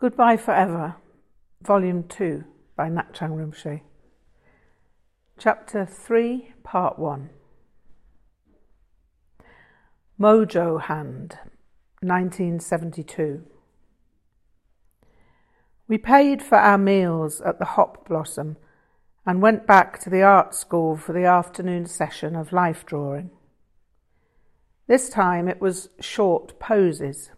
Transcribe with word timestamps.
Goodbye 0.00 0.36
Forever, 0.36 0.94
Volume 1.60 2.04
2 2.04 2.44
by 2.76 2.88
Ngak'chang 2.88 3.32
Rinpoche. 3.32 3.80
Chapter 5.36 5.84
3, 5.84 6.52
Part 6.62 7.00
1 7.00 7.30
Mojo 10.20 10.82
Hand, 10.82 11.38
1972. 12.00 13.42
We 15.88 15.98
paid 15.98 16.44
for 16.44 16.58
our 16.58 16.78
meals 16.78 17.40
at 17.40 17.58
the 17.58 17.64
Hop 17.64 18.06
Blossom 18.06 18.56
and 19.26 19.42
went 19.42 19.66
back 19.66 19.98
to 20.02 20.08
the 20.08 20.22
art 20.22 20.54
school 20.54 20.96
for 20.96 21.12
the 21.12 21.24
afternoon 21.24 21.86
session 21.86 22.36
of 22.36 22.52
life 22.52 22.86
drawing. 22.86 23.30
This 24.86 25.08
time 25.08 25.48
it 25.48 25.60
was 25.60 25.88
short 25.98 26.60
poses. 26.60 27.32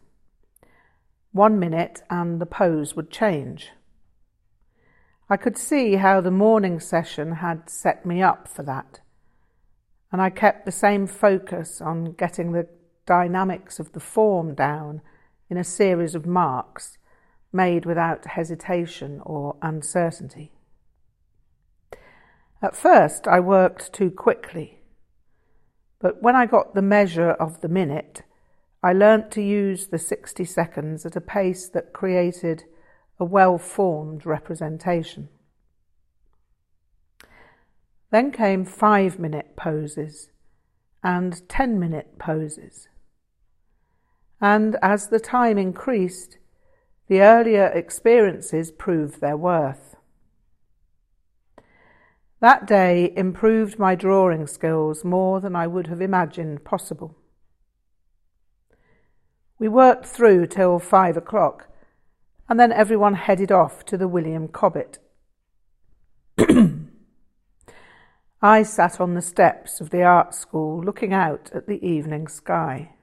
One 1.33 1.59
minute 1.59 2.03
and 2.11 2.41
the 2.41 2.47
pose 2.47 2.97
would 2.97 3.11
change. 3.11 3.71
I 5.29 5.37
could 5.37 5.57
see 5.57 5.97
how 5.97 6.21
the 6.21 6.31
morning 6.31 6.81
session 6.81 7.33
had 7.37 7.71
set 7.71 8.05
me 8.05 8.23
up 8.23 8.49
for 8.49 8.63
that, 8.65 9.01
and 10.11 10.21
I 10.21 10.31
kept 10.31 10.67
the 10.67 10.73
same 10.73 11.07
focus 11.07 11.81
on 11.81 12.13
getting 12.13 12.53
the 12.53 12.69
dynamics 13.07 13.79
of 13.79 13.93
the 13.93 14.01
form 14.01 14.55
down 14.55 15.03
in 15.49 15.57
a 15.57 15.65
series 15.65 16.15
of 16.15 16.27
marks 16.27 16.99
made 17.53 17.87
without 17.87 18.27
hesitation 18.27 19.21
or 19.25 19.57
uncertainty. 19.63 20.53
At 22.61 22.77
first, 22.77 23.29
I 23.29 23.41
worked 23.41 23.93
too 23.93 24.11
quickly 24.11 24.81
but 26.01 26.23
when 26.23 26.35
I 26.35 26.47
got 26.47 26.75
the 26.75 26.83
measure 26.83 27.31
of 27.31 27.61
the 27.61 27.69
minute, 27.69 28.23
I 28.83 28.93
learnt 28.95 29.31
to 29.33 29.43
use 29.43 29.89
the 29.89 29.99
60 29.99 30.45
seconds 30.45 31.05
at 31.05 31.17
a 31.17 31.21
pace 31.21 31.69
that 31.69 31.93
created 31.93 32.65
a 33.19 33.25
well 33.25 33.59
formed 33.59 34.25
representation. 34.25 35.29
Then 38.11 38.33
came 38.33 38.65
five 38.65 39.19
minute 39.19 39.55
poses 39.57 40.31
and 41.03 41.49
10 41.49 41.79
minute 41.79 42.19
poses. 42.19 42.89
And 44.41 44.77
as 44.83 45.09
the 45.09 45.21
time 45.21 45.59
increased, 45.59 46.39
the 47.09 47.21
earlier 47.21 47.67
experiences 47.67 48.71
proved 48.71 49.21
their 49.21 49.37
worth. 49.37 49.97
That 52.41 52.67
day 52.67 53.13
improved 53.15 53.79
my 53.79 53.95
drawing 53.95 54.47
skills 54.47 55.05
more 55.05 55.41
than 55.41 55.55
I 55.55 55.67
would 55.67 55.89
have 55.89 56.01
imagined 56.01 56.65
possible. 56.65 57.20
We 59.61 59.69
worked 59.69 60.07
through 60.07 60.47
till 60.47 60.79
five 60.79 61.19
o'clock, 61.19 61.69
and 62.49 62.59
then 62.59 62.73
everyone 62.73 63.13
headed 63.13 63.53
off 63.53 63.85
to 63.85 63.99
the 63.99 64.09
William 64.09 64.49
Cobbett. 64.49 64.99
I 68.43 68.63
sat 68.63 68.99
on 69.03 69.13
the 69.13 69.21
steps 69.21 69.83
of 69.83 69.91
the 69.91 70.03
art 70.03 70.35
school 70.35 70.83
looking 70.83 71.13
out 71.13 71.51
at 71.55 71.67
the 71.67 71.87
evening 71.87 72.27
sky. 72.27 72.95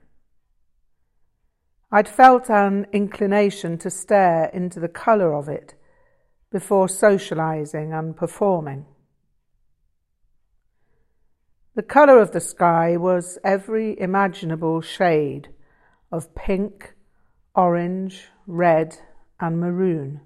I'd 1.91 2.09
felt 2.09 2.49
an 2.49 2.87
inclination 2.91 3.77
to 3.77 3.91
stare 3.91 4.45
into 4.45 4.79
the 4.79 4.89
colour 4.89 5.35
of 5.35 5.47
it 5.47 5.75
before 6.51 6.87
socialising 6.87 7.97
and 7.97 8.17
performing. 8.17 8.87
The 11.75 11.83
colour 11.83 12.19
of 12.19 12.31
the 12.31 12.41
sky 12.41 12.97
was 12.97 13.37
every 13.43 13.97
imaginable 13.99 14.81
shade 14.81 15.49
of 16.11 16.33
pink, 16.35 16.93
orange, 17.55 18.27
red, 18.45 18.97
and 19.39 19.59
maroon, 19.59 20.21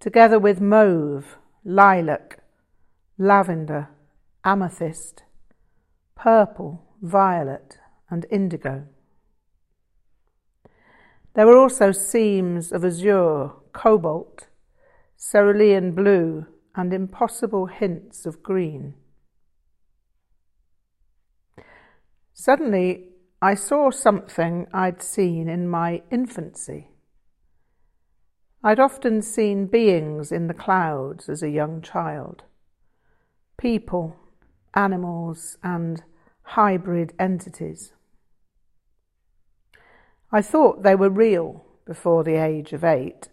together 0.00 0.38
with 0.38 0.60
mauve, 0.60 1.36
lilac, 1.64 2.38
lavender, 3.18 3.88
amethyst, 4.44 5.22
purple, 6.14 6.84
violet, 7.02 7.78
and 8.10 8.26
indigo. 8.30 8.86
There 11.34 11.46
were 11.46 11.56
also 11.56 11.90
seams 11.90 12.72
of 12.72 12.84
azure, 12.84 13.50
cobalt, 13.72 14.48
cerulean 15.18 15.92
blue, 15.92 16.46
and 16.76 16.92
impossible 16.92 17.66
hints 17.66 18.26
of 18.26 18.42
green. 18.42 18.94
Suddenly, 22.32 23.13
I 23.44 23.52
saw 23.52 23.90
something 23.90 24.68
I'd 24.72 25.02
seen 25.02 25.50
in 25.50 25.68
my 25.68 26.00
infancy. 26.10 26.88
I'd 28.62 28.80
often 28.80 29.20
seen 29.20 29.66
beings 29.66 30.32
in 30.32 30.46
the 30.46 30.54
clouds 30.54 31.28
as 31.28 31.42
a 31.42 31.50
young 31.50 31.82
child 31.82 32.44
people, 33.58 34.16
animals, 34.72 35.58
and 35.62 36.02
hybrid 36.42 37.12
entities. 37.18 37.92
I 40.32 40.40
thought 40.40 40.82
they 40.82 40.94
were 40.94 41.10
real 41.10 41.66
before 41.84 42.24
the 42.24 42.42
age 42.42 42.72
of 42.72 42.82
eight, 42.82 43.28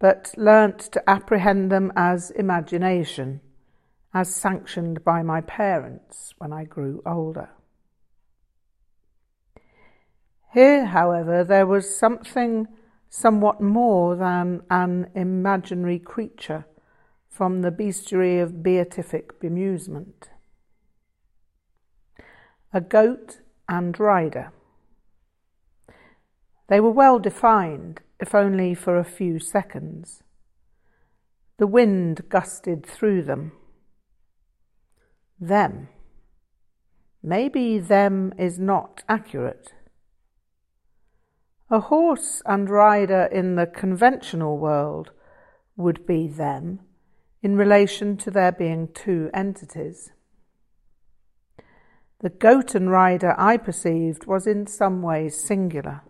but 0.00 0.34
learnt 0.36 0.80
to 0.90 1.08
apprehend 1.08 1.70
them 1.70 1.92
as 1.94 2.32
imagination, 2.32 3.40
as 4.12 4.34
sanctioned 4.34 5.04
by 5.04 5.22
my 5.22 5.40
parents 5.40 6.34
when 6.38 6.52
I 6.52 6.64
grew 6.64 7.00
older. 7.06 7.50
Here, 10.56 10.86
however, 10.86 11.44
there 11.44 11.66
was 11.66 11.98
something 11.98 12.66
somewhat 13.10 13.60
more 13.60 14.16
than 14.16 14.62
an 14.70 15.10
imaginary 15.14 15.98
creature 15.98 16.64
from 17.28 17.60
the 17.60 17.70
bestiary 17.70 18.42
of 18.42 18.62
beatific 18.62 19.38
bemusement. 19.38 20.30
A 22.72 22.80
goat 22.80 23.42
and 23.68 24.00
rider. 24.00 24.50
They 26.68 26.80
were 26.80 26.90
well 26.90 27.18
defined, 27.18 28.00
if 28.18 28.34
only 28.34 28.74
for 28.74 28.96
a 28.96 29.04
few 29.04 29.38
seconds. 29.38 30.22
The 31.58 31.66
wind 31.66 32.30
gusted 32.30 32.86
through 32.86 33.24
them. 33.24 33.52
Them. 35.38 35.88
Maybe 37.22 37.78
them 37.78 38.32
is 38.38 38.58
not 38.58 39.04
accurate. 39.06 39.74
A 41.68 41.80
horse 41.80 42.42
and 42.46 42.70
rider 42.70 43.24
in 43.24 43.56
the 43.56 43.66
conventional 43.66 44.56
world 44.56 45.10
would 45.76 46.06
be 46.06 46.28
them 46.28 46.80
in 47.42 47.56
relation 47.56 48.16
to 48.18 48.30
there 48.30 48.52
being 48.52 48.88
two 48.94 49.30
entities. 49.34 50.12
The 52.20 52.30
goat 52.30 52.74
and 52.74 52.90
rider 52.90 53.34
I 53.36 53.56
perceived 53.56 54.26
was 54.26 54.46
in 54.46 54.68
some 54.68 55.02
ways 55.02 55.38
singular, 55.38 56.02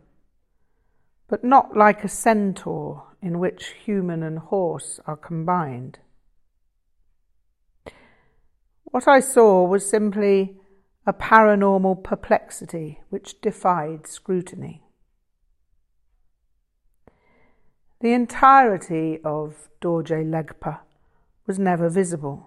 but 1.26 1.42
not 1.42 1.76
like 1.76 2.04
a 2.04 2.08
centaur 2.08 3.16
in 3.22 3.38
which 3.38 3.74
human 3.84 4.22
and 4.22 4.38
horse 4.38 5.00
are 5.06 5.16
combined. 5.16 5.98
What 8.84 9.08
I 9.08 9.20
saw 9.20 9.64
was 9.64 9.88
simply 9.88 10.60
a 11.06 11.12
paranormal 11.12 12.04
perplexity 12.04 13.00
which 13.08 13.40
defied 13.40 14.06
scrutiny. 14.06 14.85
The 18.00 18.12
entirety 18.12 19.20
of 19.24 19.70
Dorje 19.80 20.22
Legpa 20.22 20.80
was 21.46 21.58
never 21.58 21.88
visible. 21.88 22.46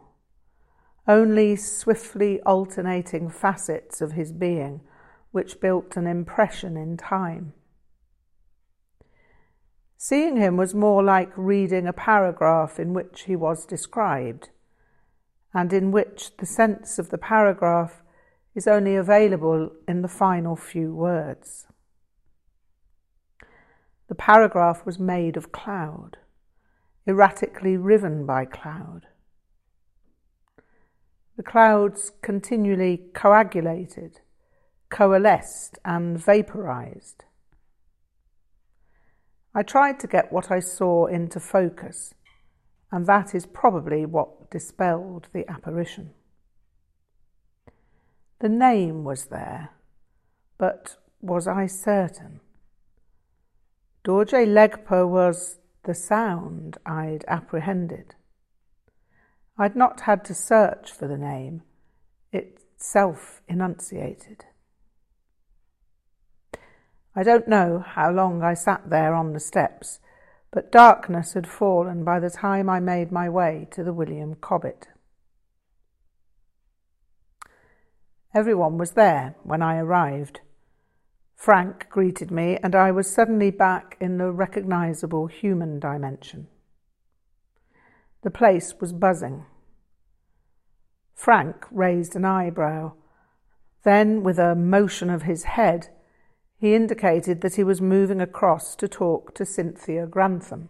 Only 1.08 1.56
swiftly 1.56 2.40
alternating 2.42 3.30
facets 3.30 4.00
of 4.00 4.12
his 4.12 4.32
being, 4.32 4.82
which 5.32 5.60
built 5.60 5.98
an 5.98 6.06
impression 6.06 6.78
in 6.78 6.98
time. 6.98 7.54
Seeing 9.98 10.38
him 10.38 10.56
was 10.56 10.76
more 10.76 11.04
like 11.04 11.32
reading 11.36 11.88
a 11.88 11.94
paragraph 11.94 12.80
in 12.80 12.94
which 12.94 13.24
he 13.24 13.36
was 13.36 13.66
described, 13.66 14.50
and 15.52 15.74
in 15.74 15.92
which 15.92 16.38
the 16.38 16.46
sense 16.46 17.00
of 17.00 17.10
the 17.10 17.18
paragraph 17.18 18.04
is 18.54 18.68
only 18.68 18.96
available 18.96 19.72
in 19.88 20.04
the 20.04 20.08
final 20.08 20.56
few 20.56 20.94
words. 20.94 21.66
The 24.10 24.16
paragraph 24.16 24.88
was 24.88 24.98
made 24.98 25.38
of 25.38 25.52
cloud, 25.52 26.18
erratically 27.08 27.78
riven 27.78 28.26
by 28.26 28.46
cloud. 28.46 29.06
The 31.38 31.44
clouds 31.44 32.12
continually 32.24 33.04
coagulated, 33.14 34.22
coalesced, 34.90 35.78
and 35.86 36.18
vaporized. 36.18 37.24
I 39.54 39.62
tried 39.62 40.00
to 40.00 40.08
get 40.08 40.34
what 40.34 40.50
I 40.50 40.60
saw 40.60 41.06
into 41.06 41.40
focus, 41.40 42.16
and 42.92 43.06
that 43.06 43.36
is 43.36 43.46
probably 43.46 44.08
what 44.08 44.50
dispelled 44.50 45.28
the 45.34 45.48
apparition. 45.48 46.16
The 48.40 48.50
name 48.50 49.04
was 49.04 49.26
there, 49.26 49.70
but 50.58 50.98
was 51.22 51.48
I 51.48 51.68
certain? 51.68 52.40
Dorje 54.04 54.46
Legpa 54.46 55.08
was 55.08 55.60
the 55.84 55.94
sound 55.94 56.78
I'd 56.86 57.26
apprehended. 57.28 58.16
I'd 59.58 59.76
not 59.76 60.02
had 60.02 60.24
to 60.26 60.34
search 60.34 60.92
for 60.92 61.08
the 61.08 61.18
name, 61.18 61.64
it 62.32 62.60
self 62.78 63.42
enunciated. 63.48 64.46
I 67.16 67.24
don't 67.24 67.48
know 67.48 67.80
how 67.80 68.12
long 68.12 68.42
I 68.42 68.54
sat 68.54 68.90
there 68.90 69.14
on 69.14 69.34
the 69.34 69.40
steps, 69.40 70.00
but 70.52 70.72
darkness 70.72 71.34
had 71.34 71.48
fallen 71.48 72.04
by 72.06 72.20
the 72.20 72.30
time 72.30 72.70
I 72.70 72.80
made 72.80 73.12
my 73.12 73.28
way 73.28 73.68
to 73.72 73.84
the 73.84 73.94
William 73.94 74.36
Cobbett. 74.36 74.88
Everyone 78.34 78.78
was 78.78 78.92
there 78.92 79.36
when 79.44 79.62
I 79.62 79.78
arrived. 79.78 80.42
Frank 81.40 81.88
greeted 81.90 82.32
me, 82.32 82.58
and 82.62 82.76
I 82.76 82.92
was 82.92 83.10
suddenly 83.10 83.50
back 83.50 83.96
in 84.02 84.18
the 84.18 84.30
recognizable 84.30 85.28
human 85.28 85.80
dimension. 85.80 86.48
The 88.24 88.30
place 88.30 88.76
was 88.82 88.92
buzzing. 88.92 89.46
Frank 91.16 91.66
raised 91.72 92.18
an 92.18 92.26
eyebrow. 92.26 92.92
Then, 93.86 94.22
with 94.22 94.38
a 94.38 94.54
motion 94.54 95.10
of 95.10 95.22
his 95.22 95.46
head, 95.46 95.88
he 96.58 96.76
indicated 96.76 97.40
that 97.40 97.56
he 97.56 97.64
was 97.64 97.80
moving 97.80 98.20
across 98.20 98.76
to 98.76 98.90
talk 98.90 99.34
to 99.36 99.46
Cynthia 99.46 100.08
Grantham. 100.08 100.68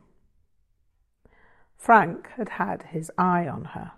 Frank 1.75 2.29
had 2.37 2.49
had 2.49 2.83
his 2.91 3.09
eye 3.17 3.47
on 3.47 3.65
her. 3.73 3.93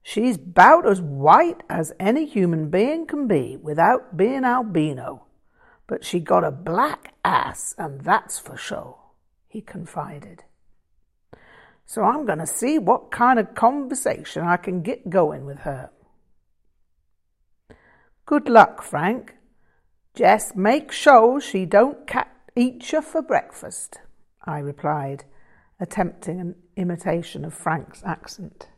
She's 0.00 0.36
about 0.36 0.86
as 0.86 1.02
white 1.02 1.64
as 1.68 1.92
any 1.98 2.24
human 2.24 2.70
being 2.70 3.04
can 3.04 3.26
be 3.26 3.56
without 3.56 4.16
being 4.16 4.44
albino, 4.44 5.26
but 5.90 6.04
she 6.04 6.20
got 6.20 6.44
a 6.44 6.52
black 6.52 7.14
ass, 7.24 7.74
and 7.76 8.02
that's 8.02 8.38
for 8.38 8.56
show, 8.56 8.96
he 9.48 9.60
confided. 9.60 10.44
So 11.84 12.04
I'm 12.04 12.24
going 12.24 12.38
to 12.38 12.46
see 12.46 12.78
what 12.78 13.10
kind 13.10 13.40
of 13.40 13.56
conversation 13.56 14.44
I 14.44 14.56
can 14.56 14.82
get 14.82 15.10
going 15.10 15.44
with 15.44 15.58
her. 15.58 15.90
Good 18.24 18.48
luck, 18.48 18.82
Frank. 18.82 19.34
Just 20.14 20.54
make 20.54 20.92
sure 20.92 21.40
she 21.40 21.66
don't 21.66 22.06
cat 22.06 22.30
eat 22.54 22.92
you 22.92 23.02
for 23.02 23.20
breakfast, 23.20 23.98
I 24.44 24.60
replied, 24.60 25.24
attempting 25.80 26.38
an 26.38 26.54
imitation 26.76 27.44
of 27.44 27.52
Frank's 27.52 28.04
accent. 28.04 28.68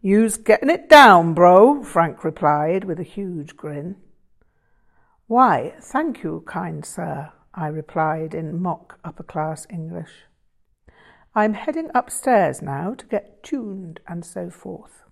You's 0.00 0.36
getting 0.36 0.70
it 0.70 0.88
down, 0.88 1.34
bro, 1.34 1.82
Frank 1.82 2.22
replied 2.22 2.84
with 2.84 3.00
a 3.00 3.10
huge 3.16 3.56
grin. 3.56 3.96
Why, 5.28 5.74
thank 5.80 6.22
you, 6.22 6.44
kind 6.46 6.84
sir, 6.84 7.32
I 7.52 7.66
replied 7.66 8.32
in 8.32 8.62
mock 8.62 9.00
upper 9.04 9.24
class 9.24 9.66
English. 9.68 10.26
I'm 11.34 11.54
heading 11.54 11.90
upstairs 11.94 12.62
now 12.62 12.94
to 12.94 13.06
get 13.06 13.42
tuned 13.42 13.98
and 14.06 14.24
so 14.24 14.50
forth. 14.50 15.02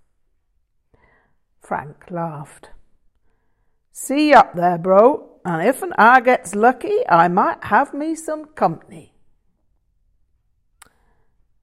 Frank 1.60 2.10
laughed. 2.10 2.70
See 3.90 4.30
you 4.30 4.36
up 4.36 4.54
there, 4.54 4.78
bro, 4.78 5.40
and 5.44 5.66
if 5.66 5.82
an 5.82 5.92
I 5.98 6.20
gets 6.20 6.54
lucky, 6.54 7.06
I 7.08 7.26
might 7.26 7.64
have 7.64 7.92
me 7.92 8.14
some 8.14 8.46
company. 8.46 9.14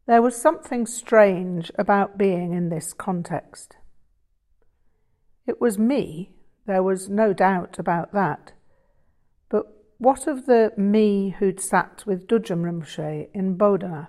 There 0.07 0.21
was 0.21 0.36
something 0.36 0.86
strange 0.86 1.71
about 1.75 2.18
being 2.18 2.54
in 2.54 2.68
this 2.68 2.92
context. 2.92 3.77
It 5.47 5.62
was 5.62 5.80
me 5.80 6.33
there 6.71 6.81
was 6.81 7.09
no 7.09 7.33
doubt 7.33 7.77
about 7.77 8.13
that. 8.13 8.53
But 9.50 9.65
what 9.97 10.25
of 10.25 10.45
the 10.45 10.71
me 10.77 11.35
who'd 11.38 11.59
sat 11.59 12.03
with 12.06 12.27
Dudjom 12.27 12.63
Rinpoche 12.63 13.27
in 13.33 13.57
Bodhanath? 13.57 14.07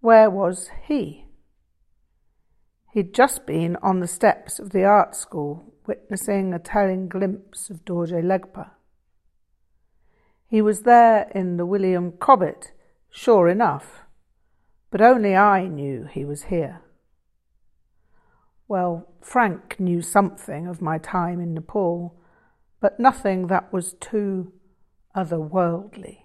Where 0.00 0.30
was 0.30 0.70
he? 0.86 1.26
He'd 2.94 3.12
just 3.12 3.44
been 3.44 3.76
on 3.82 4.00
the 4.00 4.06
steps 4.06 4.58
of 4.58 4.70
the 4.70 4.84
art 4.84 5.14
school, 5.14 5.74
witnessing 5.86 6.54
a 6.54 6.58
telling 6.58 7.10
glimpse 7.10 7.68
of 7.68 7.84
Dorje 7.84 8.22
Legpa. 8.22 8.70
He 10.48 10.62
was 10.62 10.84
there 10.84 11.30
in 11.34 11.58
the 11.58 11.66
William 11.66 12.12
Cobbett, 12.12 12.72
sure 13.10 13.46
enough, 13.46 14.04
but 14.90 15.02
only 15.02 15.36
I 15.36 15.66
knew 15.66 16.08
he 16.10 16.24
was 16.24 16.44
here. 16.44 16.80
Well, 18.66 19.06
Frank 19.20 19.78
knew 19.78 20.00
something 20.00 20.66
of 20.66 20.80
my 20.80 20.98
time 20.98 21.40
in 21.40 21.54
Nepal, 21.54 22.14
but 22.80 22.98
nothing 22.98 23.48
that 23.48 23.72
was 23.72 23.94
too 23.94 24.52
otherworldly. 25.14 26.20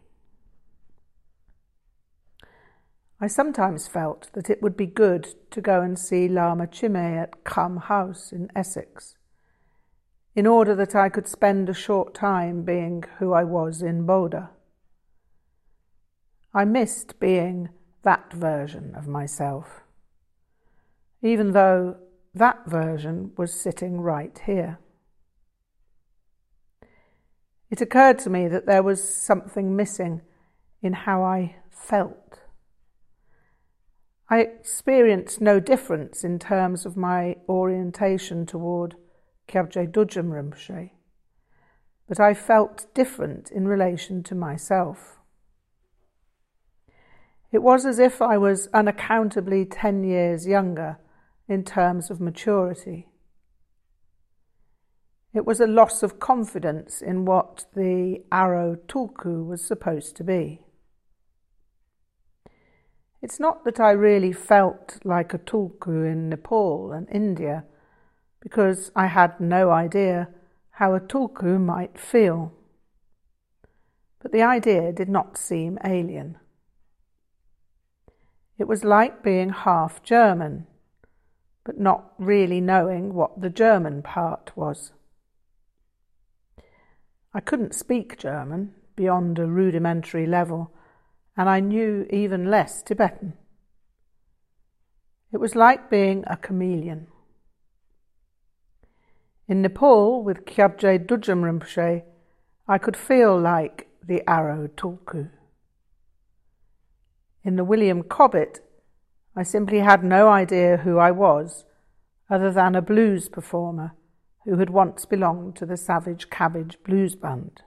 I 3.21 3.27
sometimes 3.27 3.87
felt 3.87 4.29
that 4.33 4.49
it 4.49 4.61
would 4.61 4.77
be 4.77 4.85
good 4.85 5.27
to 5.51 5.59
go 5.59 5.81
and 5.81 5.99
see 5.99 6.29
Lama 6.29 6.67
Chime 6.67 6.95
at 6.95 7.43
Kham 7.43 7.75
House 7.75 8.31
in 8.31 8.49
Essex, 8.55 9.17
in 10.33 10.47
order 10.47 10.73
that 10.75 10.95
I 10.95 11.09
could 11.09 11.27
spend 11.27 11.67
a 11.67 11.73
short 11.73 12.13
time 12.13 12.63
being 12.63 13.03
who 13.17 13.33
I 13.33 13.43
was 13.43 13.81
in 13.81 14.07
Bodh. 14.07 14.47
I 16.53 16.63
missed 16.63 17.19
being 17.19 17.69
that 18.03 18.31
version 18.31 18.95
of 18.95 19.07
myself, 19.07 19.81
even 21.21 21.51
though 21.51 21.97
that 22.33 22.65
version 22.67 23.31
was 23.37 23.53
sitting 23.53 24.01
right 24.01 24.39
here. 24.45 24.79
It 27.69 27.81
occurred 27.81 28.19
to 28.19 28.29
me 28.29 28.47
that 28.47 28.65
there 28.65 28.83
was 28.83 29.03
something 29.03 29.75
missing 29.75 30.21
in 30.81 30.93
how 30.93 31.23
I 31.23 31.55
felt. 31.69 32.41
I 34.29 34.39
experienced 34.39 35.41
no 35.41 35.59
difference 35.59 36.23
in 36.23 36.39
terms 36.39 36.85
of 36.85 36.95
my 36.95 37.37
orientation 37.47 38.45
toward 38.45 38.95
Kyabje 39.47 39.91
Dudjom 39.91 40.29
Rinpoche, 40.29 40.91
but 42.07 42.19
I 42.19 42.33
felt 42.33 42.85
different 42.93 43.51
in 43.51 43.67
relation 43.67 44.21
to 44.23 44.35
myself. 44.35 45.19
It 47.51 47.63
was 47.63 47.85
as 47.85 47.97
if 47.97 48.21
I 48.21 48.37
was 48.37 48.67
unaccountably 48.73 49.65
ten 49.65 50.03
years 50.03 50.45
younger 50.45 50.99
in 51.49 51.63
terms 51.63 52.11
of 52.11 52.21
maturity. 52.21 53.07
It 55.33 55.45
was 55.45 55.59
a 55.59 55.67
loss 55.67 56.03
of 56.03 56.19
confidence 56.19 57.01
in 57.01 57.25
what 57.25 57.65
the 57.75 58.21
Aro 58.31 58.77
tulku 58.87 59.45
was 59.45 59.65
supposed 59.65 60.15
to 60.17 60.23
be. 60.23 60.61
It's 63.21 63.39
not 63.39 63.65
that 63.65 63.79
I 63.79 63.91
really 63.91 64.31
felt 64.31 64.99
like 65.03 65.33
a 65.33 65.39
tulku 65.39 66.09
in 66.09 66.29
Nepal 66.29 66.91
and 66.91 67.07
India, 67.11 67.65
because 68.39 68.91
I 68.95 69.07
had 69.07 69.39
no 69.39 69.71
idea 69.71 70.29
how 70.71 70.93
a 70.93 70.99
tulku 70.99 71.59
might 71.59 71.99
feel. 71.99 72.53
But 74.21 74.31
the 74.31 74.43
idea 74.43 74.93
did 74.93 75.09
not 75.09 75.37
seem 75.37 75.77
alien. 75.83 76.37
It 78.57 78.67
was 78.67 78.83
like 78.83 79.23
being 79.23 79.49
half 79.49 80.03
German 80.03 80.67
but 81.69 81.79
not 81.79 82.13
really 82.17 82.59
knowing 82.59 83.13
what 83.13 83.41
the 83.41 83.49
German 83.51 84.01
part 84.01 84.51
was. 84.55 84.91
I 87.31 87.41
couldn't 87.41 87.75
speak 87.75 88.17
German 88.17 88.73
beyond 88.95 89.37
a 89.37 89.45
rudimentary 89.45 90.25
level, 90.25 90.71
and 91.37 91.47
I 91.47 91.59
knew 91.59 92.07
even 92.09 92.49
less 92.49 92.81
Tibetan. 92.81 93.33
It 95.31 95.37
was 95.37 95.55
like 95.55 95.91
being 95.91 96.23
a 96.25 96.37
chameleon. 96.37 97.05
In 99.47 99.61
Nepal, 99.61 100.23
with 100.23 100.45
Kyabje 100.45 101.05
Dudjom 101.05 101.43
Rinpoche, 101.43 102.01
I 102.67 102.77
could 102.79 102.97
feel 102.97 103.39
like 103.39 103.89
the 104.03 104.23
Aro 104.27 104.69
tulku. 104.69 105.29
In 107.43 107.57
the 107.57 107.63
William 107.63 108.01
Cobbett, 108.01 108.59
I 109.35 109.43
simply 109.43 109.79
had 109.79 110.03
no 110.03 110.29
idea 110.29 110.77
who 110.77 110.97
I 110.97 111.11
was, 111.11 111.65
other 112.29 112.51
than 112.51 112.75
a 112.75 112.81
blues 112.81 113.29
performer 113.29 113.93
who 114.45 114.57
had 114.57 114.69
once 114.69 115.05
belonged 115.05 115.55
to 115.57 115.65
the 115.65 115.77
Savage 115.77 116.29
Cabbage 116.29 116.77
Blues 116.83 117.15
Band. 117.15 117.61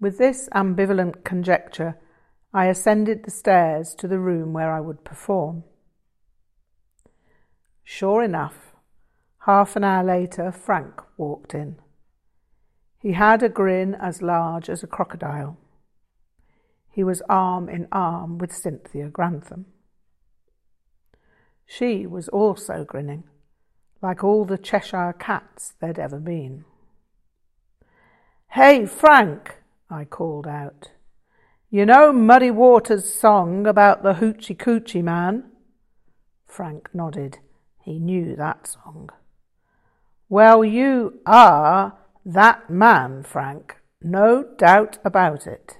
With 0.00 0.18
this 0.18 0.48
ambivalent 0.54 1.24
conjecture, 1.24 1.96
I 2.52 2.66
ascended 2.66 3.24
the 3.24 3.30
stairs 3.30 3.94
to 3.98 4.08
the 4.08 4.18
room 4.18 4.52
where 4.52 4.72
I 4.72 4.80
would 4.80 5.04
perform. 5.04 5.64
Sure 7.84 8.22
enough, 8.22 8.74
half 9.46 9.76
an 9.76 9.84
hour 9.84 10.04
later, 10.04 10.52
Frank 10.52 11.00
walked 11.16 11.54
in. 11.54 11.76
He 12.98 13.12
had 13.12 13.42
a 13.42 13.48
grin 13.48 13.94
as 13.94 14.22
large 14.22 14.68
as 14.68 14.82
a 14.82 14.86
crocodile. 14.86 15.56
He 16.92 17.02
was 17.02 17.22
arm 17.28 17.70
in 17.70 17.88
arm 17.90 18.36
with 18.36 18.54
Cynthia 18.54 19.08
Grantham. 19.08 19.64
She 21.64 22.06
was 22.06 22.28
also 22.28 22.84
grinning, 22.84 23.24
like 24.02 24.22
all 24.22 24.44
the 24.44 24.58
Cheshire 24.58 25.14
cats 25.18 25.72
there'd 25.80 25.98
ever 25.98 26.20
been. 26.20 26.66
Hey, 28.50 28.84
Frank, 28.84 29.56
I 29.88 30.04
called 30.04 30.46
out. 30.46 30.90
You 31.70 31.86
know 31.86 32.12
Muddy 32.12 32.50
Waters' 32.50 33.14
song 33.14 33.66
about 33.66 34.02
the 34.02 34.14
Hoochie 34.14 34.54
Coochie 34.54 35.02
Man? 35.02 35.44
Frank 36.46 36.90
nodded. 36.92 37.38
He 37.82 37.98
knew 37.98 38.36
that 38.36 38.66
song. 38.66 39.08
Well, 40.28 40.62
you 40.62 41.20
are 41.24 41.96
that 42.26 42.68
man, 42.68 43.22
Frank. 43.22 43.76
No 44.02 44.44
doubt 44.58 44.98
about 45.02 45.46
it. 45.46 45.78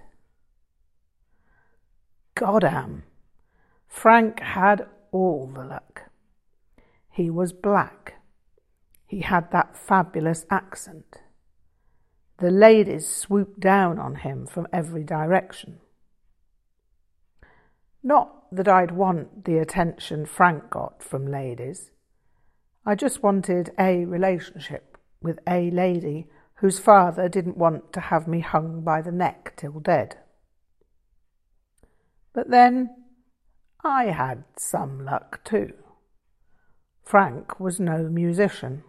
Goddam! 2.35 3.05
Frank 3.87 4.41
had 4.41 4.87
all 5.11 5.47
the 5.55 5.65
luck. 5.65 6.11
He 7.11 7.29
was 7.29 7.53
black. 7.53 8.15
He 9.07 9.21
had 9.21 9.51
that 9.53 9.77
fabulous 9.77 10.47
accent. 10.51 11.19
The 12.39 12.51
ladies 12.51 13.07
swooped 13.07 13.61
down 13.61 13.99
on 13.99 14.17
him 14.17 14.47
from 14.47 14.67
every 14.73 15.05
direction. 15.05 15.81
Not 18.03 18.47
that 18.51 18.67
I'd 18.67 18.91
want 18.91 19.45
the 19.45 19.59
attention 19.59 20.27
Frank 20.27 20.71
got 20.71 21.03
from 21.03 21.31
ladies. 21.31 21.91
I 22.85 22.95
just 22.95 23.23
wanted 23.23 23.71
a 23.79 24.05
relationship 24.07 24.99
with 25.21 25.39
a 25.47 25.71
lady 25.71 26.27
whose 26.57 26.81
father 26.81 27.29
didn't 27.29 27.57
want 27.57 27.93
to 27.93 28.01
have 28.01 28.27
me 28.27 28.41
hung 28.41 28.81
by 28.81 29.03
the 29.03 29.13
neck 29.13 29.55
till 29.57 29.79
dead. 29.79 30.17
But 32.35 32.51
then 32.51 32.91
I 33.85 34.07
had 34.07 34.45
some 34.57 35.05
luck 35.05 35.45
too. 35.45 35.73
Frank 37.05 37.59
was 37.61 37.81
no 37.81 38.09
musician. 38.09 38.85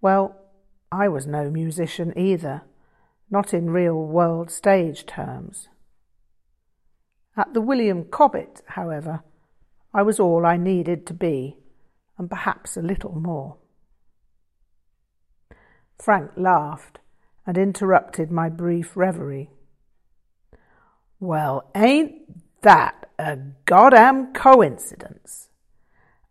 Well, 0.00 0.36
I 0.90 1.08
was 1.08 1.26
no 1.26 1.50
musician 1.50 2.16
either, 2.16 2.62
not 3.30 3.52
in 3.52 3.70
real 3.70 4.02
world 4.02 4.50
stage 4.50 5.04
terms. 5.06 5.68
At 7.36 7.54
the 7.54 7.60
William 7.60 8.04
Cobbett, 8.04 8.62
however, 8.66 9.22
I 9.92 10.02
was 10.02 10.18
all 10.18 10.46
I 10.46 10.56
needed 10.56 11.06
to 11.06 11.14
be, 11.14 11.56
and 12.16 12.28
perhaps 12.30 12.76
a 12.76 12.82
little 12.82 13.14
more. 13.18 13.56
Frank 15.98 16.30
laughed 16.36 16.98
and 17.46 17.58
interrupted 17.58 18.30
my 18.30 18.48
brief 18.48 18.96
reverie. 18.96 19.50
Well, 21.20 21.70
ain't 21.74 22.62
that 22.62 23.08
a 23.18 23.38
goddamn 23.66 24.32
coincidence? 24.32 25.48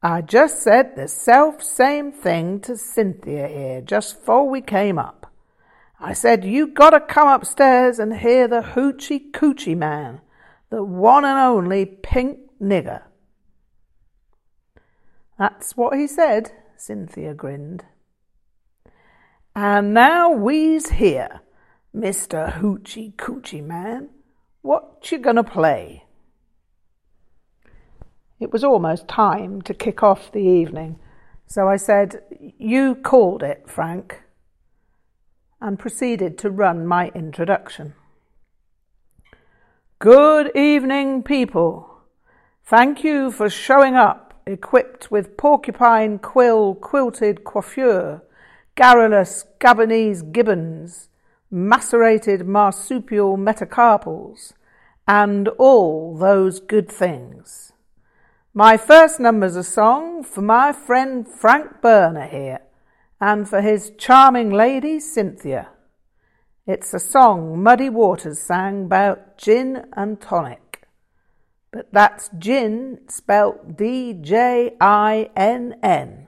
I 0.03 0.21
just 0.21 0.61
said 0.61 0.95
the 0.95 1.07
self 1.07 1.63
same 1.63 2.11
thing 2.11 2.59
to 2.61 2.75
Cynthia 2.75 3.47
here 3.47 3.81
just 3.81 4.19
before 4.19 4.49
we 4.49 4.61
came 4.61 4.99
up. 4.99 5.31
I 5.99 6.13
said, 6.13 6.43
You 6.43 6.67
gotta 6.67 6.99
come 6.99 7.27
upstairs 7.27 7.99
and 7.99 8.17
hear 8.17 8.47
the 8.47 8.61
hoochie 8.61 9.31
coochie 9.31 9.77
man 9.77 10.21
the 10.69 10.83
one 10.83 11.25
and 11.25 11.37
only 11.37 11.85
pink 11.85 12.39
nigger. 12.61 13.03
That's 15.37 15.75
what 15.75 15.97
he 15.97 16.07
said, 16.07 16.51
Cynthia 16.77 17.33
grinned. 17.33 17.85
And 19.55 19.93
now 19.93 20.31
we's 20.31 20.89
here, 20.91 21.41
Mr. 21.95 22.59
Hoochie 22.59 23.15
Coochie 23.15 23.63
Man. 23.63 24.09
What 24.69 25.11
you 25.11 25.17
gonna 25.17 25.43
play? 25.43 26.03
It 28.39 28.51
was 28.51 28.63
almost 28.63 29.07
time 29.07 29.63
to 29.63 29.73
kick 29.73 30.03
off 30.03 30.31
the 30.31 30.43
evening, 30.43 30.99
so 31.47 31.67
I 31.67 31.75
said, 31.75 32.21
You 32.59 32.93
called 32.93 33.41
it, 33.41 33.63
Frank, 33.67 34.21
and 35.59 35.79
proceeded 35.79 36.37
to 36.37 36.51
run 36.51 36.85
my 36.85 37.07
introduction. 37.15 37.95
Good 39.97 40.55
evening, 40.55 41.23
people. 41.23 42.01
Thank 42.63 43.03
you 43.03 43.31
for 43.31 43.49
showing 43.49 43.95
up 43.95 44.39
equipped 44.45 45.09
with 45.09 45.35
porcupine 45.35 46.19
quill 46.19 46.75
quilted 46.75 47.43
coiffure, 47.43 48.21
garrulous 48.75 49.47
Gabonese 49.59 50.31
gibbons, 50.31 51.09
macerated 51.49 52.47
marsupial 52.47 53.35
metacarpals, 53.35 54.53
and 55.09 55.47
all 55.57 56.15
those 56.15 56.59
good 56.59 56.87
things. 56.87 57.73
My 58.53 58.77
first 58.77 59.19
number's 59.19 59.55
a 59.55 59.63
song 59.63 60.23
for 60.23 60.41
my 60.43 60.71
friend 60.71 61.27
Frank 61.27 61.81
Burner 61.81 62.27
here, 62.27 62.59
and 63.19 63.49
for 63.49 63.59
his 63.59 63.91
charming 63.97 64.51
lady 64.51 64.99
Cynthia. 64.99 65.69
It's 66.67 66.93
a 66.93 66.99
song 66.99 67.63
Muddy 67.63 67.89
Waters 67.89 68.39
sang 68.39 68.85
about 68.85 69.39
gin 69.39 69.87
and 69.93 70.21
tonic. 70.21 70.83
But 71.71 71.91
that's 71.91 72.29
gin 72.37 72.99
spelt 73.07 73.75
D 73.75 74.13
J 74.13 74.75
I 74.79 75.31
N 75.35 75.75
N, 75.81 76.27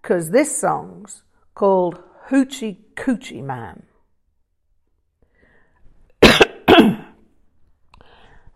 because 0.00 0.30
this 0.30 0.56
song's 0.56 1.24
called 1.56 2.00
Hoochie 2.28 2.76
Coochie 2.94 3.42
Man. 3.42 3.82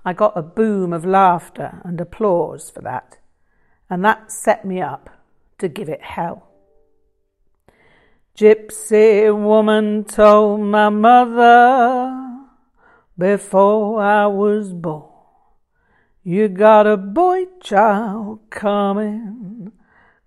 I 0.05 0.13
got 0.13 0.37
a 0.37 0.43
boom 0.43 0.93
of 0.93 1.05
laughter 1.05 1.81
and 1.85 2.01
applause 2.01 2.71
for 2.71 2.83
that, 2.83 3.19
and 3.89 4.05
that 4.05 4.31
set 4.31 4.65
me 4.65 4.81
up 4.81 5.09
to 5.59 5.69
give 5.69 5.89
it 5.89 6.03
hell. 6.03 6.49
Gypsy 8.37 9.33
woman 9.33 10.05
told 10.05 10.61
my 10.61 10.89
mother 10.89 12.47
before 13.17 14.03
I 14.03 14.27
was 14.27 14.73
born, 14.73 15.11
you 16.23 16.49
got 16.49 16.87
a 16.87 16.97
boy 16.97 17.47
child 17.61 18.41
coming, 18.51 19.73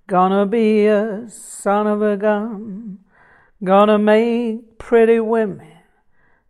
gonna 0.08 0.46
be 0.46 0.86
a 0.86 1.30
son 1.30 1.86
of 1.86 2.02
a 2.02 2.16
gun, 2.16 3.00
gonna 3.64 4.00
make 4.00 4.80
pretty 4.80 5.20
women 5.20 5.74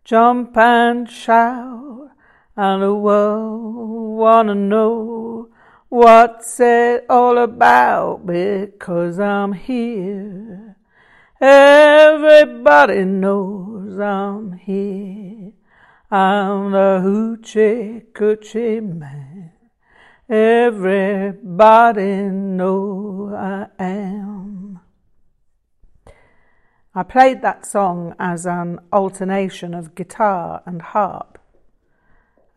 jump 0.08 0.56
and 0.56 1.10
shout, 1.10 1.97
and 2.58 2.84
the 2.84 2.94
world 2.94 4.18
wanna 4.18 4.56
know 4.56 5.48
what's 5.88 6.60
it 6.60 7.06
all 7.10 7.38
about 7.38 8.26
because 8.26 9.20
I'm 9.20 9.54
here 9.54 10.68
Everybody 11.40 13.06
knows 13.06 14.00
I'm 14.00 14.54
here. 14.54 15.52
I'm 16.10 16.72
the 16.72 17.00
hoochie 17.04 18.06
coochie 18.14 18.82
man. 18.82 19.52
Everybody 20.28 22.24
know 22.24 23.36
I 23.36 23.68
am. 23.78 24.80
I 26.96 27.04
played 27.04 27.44
that 27.44 27.68
song 27.68 28.16
as 28.18 28.48
an 28.48 28.80
alternation 28.92 29.76
of 29.76 29.94
guitar 29.94 30.64
and 30.66 30.82
harp. 30.82 31.37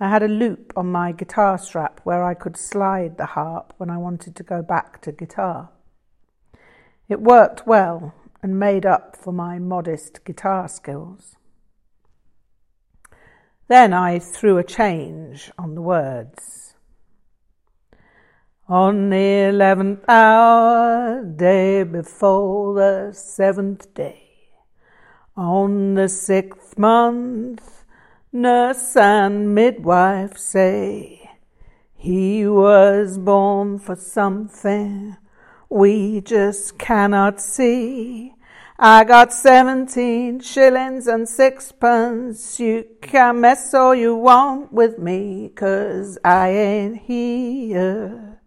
I 0.00 0.08
had 0.08 0.22
a 0.22 0.28
loop 0.28 0.72
on 0.76 0.90
my 0.90 1.12
guitar 1.12 1.58
strap 1.58 2.00
where 2.04 2.24
I 2.24 2.32
could 2.32 2.56
slide 2.56 3.18
the 3.18 3.26
harp 3.26 3.74
when 3.76 3.90
I 3.90 3.98
wanted 3.98 4.34
to 4.36 4.42
go 4.42 4.62
back 4.62 5.02
to 5.02 5.12
guitar. 5.12 5.68
It 7.08 7.20
worked 7.20 7.66
well, 7.66 8.14
and 8.42 8.58
made 8.58 8.86
up 8.86 9.16
for 9.16 9.32
my 9.32 9.58
modest 9.58 10.24
guitar 10.24 10.68
skills. 10.68 11.36
Then 13.68 13.92
I 13.92 14.18
threw 14.18 14.56
a 14.58 14.64
change 14.64 15.50
on 15.58 15.74
the 15.74 15.82
words. 15.82 16.74
On 18.68 19.10
the 19.10 19.48
eleventh 19.48 20.04
hour, 20.08 21.24
day 21.24 21.82
before 21.82 22.74
the 22.74 23.12
seventh 23.12 23.92
day, 23.94 24.22
on 25.36 25.94
the 25.94 26.08
sixth 26.08 26.78
month, 26.78 27.79
nurse 28.32 28.96
and 28.96 29.54
midwife 29.54 30.38
say, 30.38 31.30
he 31.94 32.46
was 32.46 33.18
born 33.18 33.78
for 33.78 33.96
something 33.96 35.16
we 35.68 36.20
just 36.20 36.78
cannot 36.78 37.40
see. 37.40 38.34
I 38.78 39.04
got 39.04 39.32
seventeen 39.32 40.40
shillings 40.40 41.06
and 41.06 41.28
sixpence. 41.28 42.58
You 42.58 42.86
can 43.02 43.42
mess 43.42 43.74
all 43.74 43.94
you 43.94 44.16
want 44.16 44.72
with 44.72 44.98
me, 44.98 45.50
cause 45.54 46.18
I 46.24 46.48
ain't 46.48 47.02
here. 47.02 48.40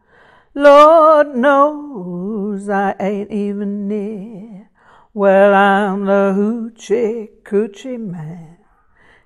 Lord 0.56 1.36
knows 1.36 2.68
I 2.68 2.96
ain't 3.00 3.32
even 3.32 3.88
near. 3.88 4.70
Well, 5.14 5.54
I'm 5.54 6.06
the 6.06 6.34
hoochie 6.36 7.44
coochie 7.44 8.00
man. 8.00 8.53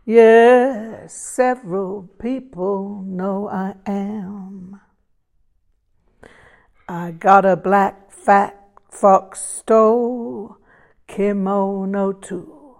Yes, 0.09 1.13
several 1.13 2.03
people 2.17 3.03
know 3.05 3.49
I 3.49 3.73
am. 3.85 4.79
I 6.87 7.11
got 7.11 7.43
a 7.43 7.57
black 7.57 8.13
fat 8.13 8.57
fox 8.89 9.41
stole 9.41 10.55
kimono 11.09 12.13
too. 12.13 12.77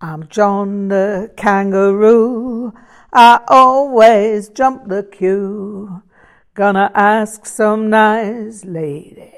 I'm 0.00 0.26
John 0.26 0.88
the 0.88 1.32
kangaroo. 1.36 2.72
I 3.12 3.38
always 3.46 4.48
jump 4.48 4.88
the 4.88 5.04
queue. 5.04 6.02
Gonna 6.54 6.90
ask 6.92 7.46
some 7.46 7.88
nice 7.88 8.64
lady, 8.64 9.34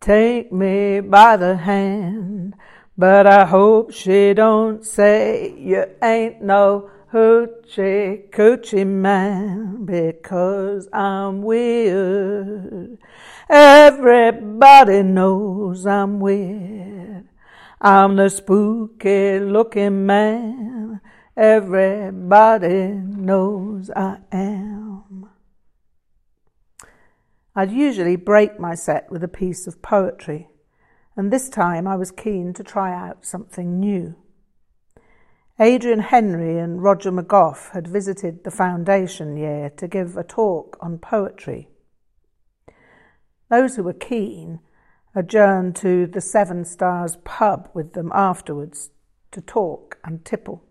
take 0.00 0.50
me 0.50 0.98
by 0.98 1.36
the 1.36 1.58
hand. 1.58 2.56
But 3.00 3.26
I 3.26 3.46
hope 3.46 3.94
she 3.94 4.34
don't 4.34 4.84
say 4.84 5.54
you 5.56 5.86
ain't 6.02 6.42
no 6.42 6.90
hoochie 7.10 8.28
coochie 8.28 8.86
man 8.86 9.86
because 9.86 10.86
I'm 10.92 11.40
weird. 11.40 12.98
Everybody 13.48 15.02
knows 15.02 15.86
I'm 15.86 16.20
weird. 16.20 17.26
I'm 17.80 18.16
the 18.16 18.28
spooky 18.28 19.38
looking 19.38 20.04
man. 20.04 21.00
Everybody 21.34 22.88
knows 22.92 23.90
I 23.96 24.18
am. 24.30 25.30
I'd 27.56 27.72
usually 27.72 28.16
break 28.16 28.60
my 28.60 28.74
set 28.74 29.10
with 29.10 29.24
a 29.24 29.28
piece 29.28 29.66
of 29.66 29.80
poetry, 29.80 30.50
and 31.20 31.30
this 31.30 31.50
time 31.50 31.86
I 31.86 31.96
was 31.96 32.10
keen 32.10 32.54
to 32.54 32.64
try 32.64 32.94
out 32.94 33.26
something 33.26 33.78
new. 33.78 34.14
Adrian 35.60 36.00
Henri 36.00 36.58
and 36.58 36.82
Roger 36.82 37.12
McGough 37.12 37.72
had 37.72 37.86
visited 37.86 38.42
the 38.42 38.50
foundation 38.50 39.36
year 39.36 39.68
to 39.76 39.86
give 39.86 40.16
a 40.16 40.24
talk 40.24 40.78
on 40.80 40.96
poetry. 40.96 41.68
Those 43.50 43.76
who 43.76 43.82
were 43.82 43.92
keen 43.92 44.60
adjourned 45.14 45.76
to 45.76 46.06
the 46.06 46.22
Seven 46.22 46.64
Stars 46.64 47.18
pub 47.22 47.68
with 47.74 47.92
them 47.92 48.10
afterwards 48.14 48.88
to 49.32 49.42
talk 49.42 49.98
and 50.02 50.24
tipple. 50.24 50.64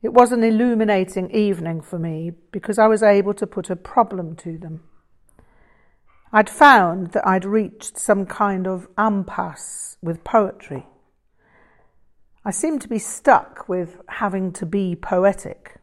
It 0.00 0.14
was 0.14 0.32
an 0.32 0.42
illuminating 0.42 1.30
evening 1.32 1.82
for 1.82 1.98
me 1.98 2.32
because 2.50 2.78
I 2.78 2.86
was 2.86 3.02
able 3.02 3.34
to 3.34 3.46
put 3.46 3.68
a 3.68 3.76
problem 3.76 4.36
to 4.36 4.56
them. 4.56 4.84
I'd 6.36 6.50
found 6.50 7.12
that 7.12 7.26
I'd 7.26 7.46
reached 7.46 7.96
some 7.96 8.26
kind 8.26 8.66
of 8.66 8.88
impasse 8.98 9.96
with 10.02 10.22
poetry. 10.22 10.84
I 12.44 12.50
seemed 12.50 12.82
to 12.82 12.90
be 12.90 12.98
stuck 12.98 13.70
with 13.70 14.02
having 14.06 14.52
to 14.52 14.66
be 14.66 14.96
poetic. 14.96 15.78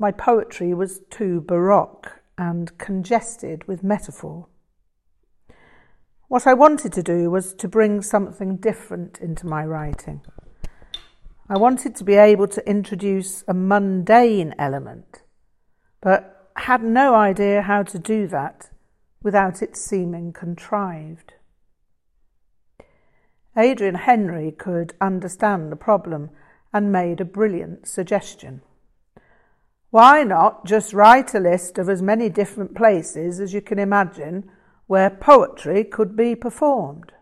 My 0.00 0.10
poetry 0.10 0.74
was 0.74 0.98
too 1.10 1.42
baroque 1.42 2.22
and 2.36 2.76
congested 2.76 3.68
with 3.68 3.84
metaphor. 3.84 4.48
What 6.26 6.44
I 6.48 6.54
wanted 6.54 6.92
to 6.94 7.02
do 7.04 7.30
was 7.30 7.54
to 7.54 7.68
bring 7.68 8.02
something 8.02 8.56
different 8.56 9.20
into 9.20 9.46
my 9.46 9.64
writing. 9.64 10.22
I 11.48 11.56
wanted 11.56 11.94
to 11.94 12.04
be 12.04 12.14
able 12.14 12.48
to 12.48 12.68
introduce 12.68 13.44
a 13.46 13.54
mundane 13.54 14.56
element, 14.58 15.22
but 16.00 16.50
had 16.56 16.82
no 16.82 17.14
idea 17.14 17.62
how 17.62 17.84
to 17.84 17.98
do 18.00 18.26
that 18.26 18.70
without 19.24 19.60
it 19.60 19.76
seeming 19.76 20.32
contrived. 20.32 21.34
Adrian 23.56 23.96
Henri 23.96 24.52
could 24.52 24.94
understand 25.00 25.72
the 25.72 25.76
problem 25.76 26.30
and 26.72 26.92
made 26.92 27.20
a 27.20 27.24
brilliant 27.24 27.88
suggestion. 27.88 28.60
Why 29.90 30.22
not 30.22 30.64
just 30.64 30.92
write 30.92 31.34
a 31.34 31.40
list 31.40 31.78
of 31.78 31.88
as 31.88 32.02
many 32.02 32.28
different 32.28 32.76
places 32.76 33.40
as 33.40 33.52
you 33.52 33.60
can 33.60 33.80
imagine 33.80 34.48
where 34.86 35.10
poetry 35.10 35.84
could 35.84 36.16
be 36.16 36.34
performed. 36.34 37.12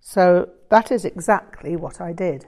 So 0.00 0.50
that 0.70 0.92
is 0.92 1.04
exactly 1.04 1.76
what 1.76 2.00
I 2.00 2.12
did. 2.12 2.46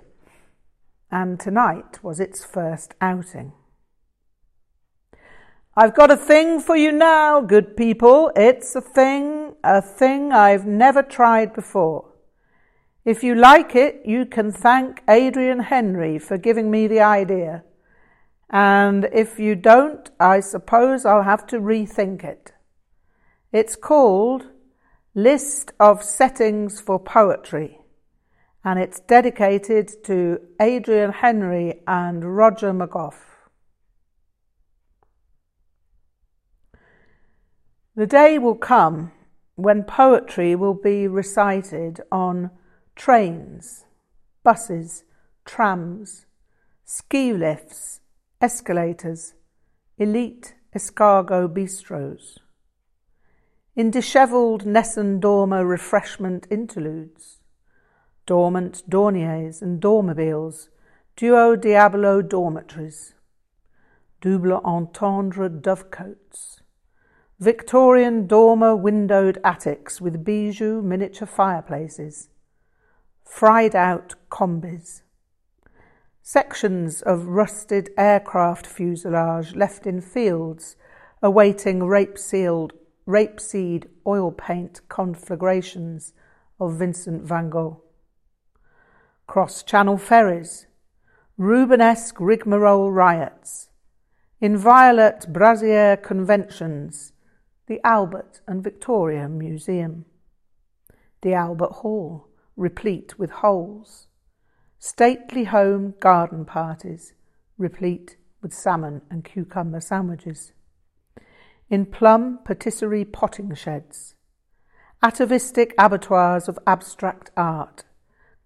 And 1.11 1.40
tonight 1.40 2.03
was 2.03 2.20
its 2.20 2.44
first 2.44 2.94
outing. 3.00 3.53
I've 5.76 5.94
got 5.94 6.11
a 6.11 6.16
thing 6.16 6.59
for 6.59 6.76
you 6.76 6.90
now, 6.90 7.40
good 7.40 7.76
people. 7.76 8.33
It's 8.35 8.74
a 8.74 8.80
thing, 8.80 9.54
a 9.62 9.80
thing 9.80 10.33
I've 10.33 10.66
never 10.66 11.00
tried 11.00 11.54
before. 11.54 12.11
If 13.04 13.22
you 13.22 13.37
like 13.37 13.76
it, 13.76 14.02
you 14.04 14.26
can 14.26 14.50
thank 14.50 15.00
Adrian 15.09 15.61
Henri 15.61 16.18
for 16.18 16.37
giving 16.37 16.72
me 16.72 16.88
the 16.88 17.00
idea. 17.00 17.62
And 18.50 19.09
if 19.12 19.38
you 19.38 19.54
don't, 19.54 20.11
I 20.18 20.40
suppose 20.40 21.06
I'll 21.06 21.22
have 21.22 21.46
to 21.46 21.61
rethink 21.61 22.24
it. 22.24 22.52
It's 23.52 23.76
called 23.76 24.46
List 25.14 25.70
of 25.78 26.02
Settings 26.02 26.80
for 26.80 26.98
Poetry, 26.98 27.78
and 28.64 28.80
it's 28.80 28.98
dedicated 28.98 30.02
to 30.04 30.40
Adrian 30.61 31.12
Henri 31.12 31.80
and 31.87 32.37
Roger 32.37 32.72
McGough. 32.72 33.30
The 38.00 38.06
day 38.06 38.38
will 38.38 38.54
come 38.54 39.12
when 39.56 39.84
poetry 39.84 40.56
will 40.56 40.72
be 40.72 41.06
recited 41.06 42.00
on 42.10 42.50
trains, 42.96 43.84
buses, 44.42 45.04
trams, 45.44 46.24
ski 46.82 47.34
lifts, 47.34 48.00
escalators, 48.40 49.34
elite 49.98 50.54
escargot 50.74 51.52
bistros. 51.52 52.38
In 53.76 53.90
dishevelled 53.90 54.64
Nessun 54.64 55.20
refreshment 55.20 56.46
interludes, 56.50 57.40
dormant 58.24 58.82
dorniers 58.88 59.60
and 59.60 59.78
dormobiles, 59.78 60.70
duo 61.16 61.54
diabolo 61.54 62.22
dormitories, 62.22 63.12
double 64.22 64.58
entendre 64.64 65.50
dovecotes, 65.50 66.60
Victorian 67.42 68.26
dormer 68.26 68.76
windowed 68.76 69.38
attics 69.42 69.98
with 69.98 70.22
bijou 70.22 70.83
miniature 70.83 71.26
fireplaces, 71.26 72.29
fried 73.24 73.74
out 73.74 74.14
combis, 74.31 75.00
sections 76.20 77.00
of 77.00 77.29
rusted 77.29 77.88
aircraft 77.96 78.66
fuselage 78.66 79.57
left 79.57 79.87
in 79.87 80.03
fields 80.03 80.76
awaiting 81.22 81.83
rape 81.83 82.18
sealed 82.18 82.74
rapeseed 83.07 83.87
oil 84.07 84.31
paint 84.31 84.83
conflagrations 84.90 86.12
of 86.61 86.74
Vincent 86.74 87.22
van 87.22 87.48
Gogh. 87.48 87.81
Cross 89.26 89.62
Channel 89.62 89.96
ferries, 89.96 90.66
Rubenesque 91.38 92.20
rigmarole 92.20 92.92
riots, 92.92 93.70
inviolate 94.42 95.33
brassiere 95.33 95.96
conventions, 95.96 97.14
the 97.70 97.80
Albert 97.85 98.40
and 98.48 98.64
Victoria 98.64 99.28
Museum, 99.28 100.04
the 101.22 101.35
Albert 101.35 101.70
Hall, 101.70 102.26
replete 102.56 103.16
with 103.16 103.30
holes, 103.30 104.09
stately 104.80 105.44
home 105.44 105.94
garden 106.00 106.44
parties, 106.44 107.12
replete 107.59 108.16
with 108.42 108.52
salmon 108.52 109.02
and 109.09 109.24
cucumber 109.24 109.80
sandwiches. 109.80 110.52
In 111.68 111.87
plum 111.87 112.40
patisserie 112.44 113.04
potting 113.04 113.54
sheds, 113.54 114.16
atavistic 115.00 115.72
abattoirs 115.78 116.48
of 116.48 116.59
abstract 116.66 117.30
art, 117.37 117.85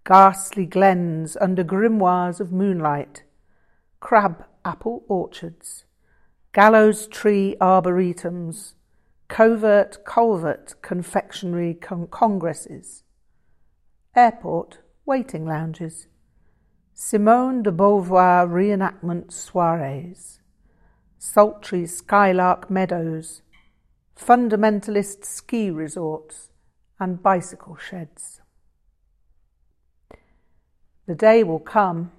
ghastly 0.05 0.67
glens 0.67 1.35
under 1.41 1.63
grimoires 1.63 2.39
of 2.39 2.51
moonlight, 2.51 3.23
crab 3.99 4.45
apple 4.63 5.03
orchards, 5.07 5.85
gallows 6.53 7.07
tree 7.07 7.55
arboretums, 7.59 8.74
covert 9.27 10.05
culvert 10.05 10.75
confectionery 10.81 11.73
con- 11.73 12.07
congresses, 12.07 13.03
airport 14.15 14.79
waiting 15.05 15.45
lounges, 15.45 16.07
Simone 16.93 17.63
de 17.63 17.71
Beauvoir 17.71 18.47
reenactment 18.47 19.31
soirees, 19.31 20.39
sultry 21.17 21.85
skylark 21.85 22.69
meadows, 22.69 23.41
fundamentalist 24.15 25.25
ski 25.25 25.69
resorts, 25.69 26.49
and 26.99 27.21
bicycle 27.21 27.75
sheds. 27.75 28.41
The 31.05 31.15
day 31.15 31.43
will 31.43 31.59
come 31.59 32.11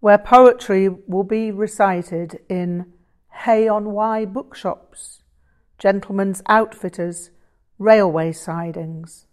where 0.00 0.18
poetry 0.18 0.88
will 0.88 1.24
be 1.24 1.50
recited 1.50 2.40
in 2.48 2.92
Hay 3.44 3.68
on 3.68 3.92
Wye 3.92 4.24
bookshops, 4.24 5.17
gentlemen's 5.78 6.42
outfitters, 6.48 7.30
railway 7.78 8.32
sidings, 8.32 9.26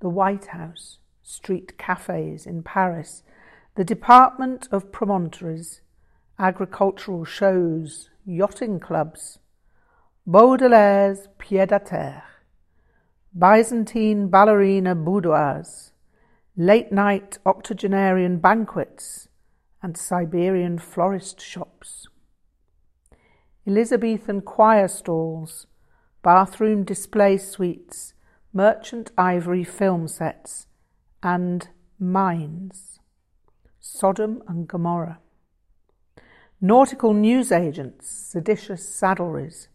the 0.00 0.08
White 0.08 0.46
House, 0.46 0.98
street 1.22 1.78
cafes 1.78 2.46
in 2.46 2.62
Paris, 2.62 3.22
the 3.74 3.84
Department 3.84 4.68
of 4.70 4.92
Promontories, 4.92 5.80
agricultural 6.38 7.24
shows, 7.24 8.10
yachting 8.26 8.78
clubs, 8.78 9.38
Baudelaire's 10.26 11.28
pied 11.38 11.70
à 11.70 11.84
terre, 11.84 12.24
Byzantine 13.32 14.28
ballerina 14.28 14.94
boudoirs, 14.94 15.92
late 16.56 16.90
night 16.90 17.38
octogenarian 17.46 18.38
banquets, 18.38 19.28
and 19.82 19.96
Siberian 19.96 20.78
florist 20.78 21.40
shops. 21.40 22.08
Elizabethan 23.66 24.40
choir 24.42 24.86
stalls, 24.86 25.66
bathroom 26.22 26.84
display 26.84 27.36
suites, 27.36 28.14
merchant 28.52 29.10
ivory 29.18 29.64
film 29.64 30.06
sets, 30.06 30.68
and 31.22 31.68
mines. 31.98 33.00
Sodom 33.80 34.42
and 34.46 34.68
Gomorrah. 34.68 35.18
Nautical 36.60 37.12
newsagents, 37.12 38.08
seditious 38.08 38.88
saddleries, 38.88 39.68